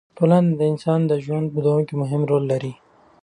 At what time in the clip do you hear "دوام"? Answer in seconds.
1.65-1.81